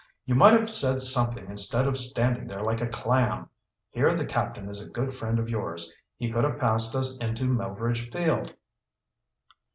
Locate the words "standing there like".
1.95-2.81